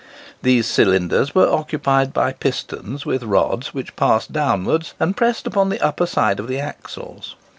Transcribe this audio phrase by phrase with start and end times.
[0.41, 5.79] These cylinders were occupied by pistons with rods, which passed downwards and pressed upon the
[5.81, 7.35] upper side of the axles.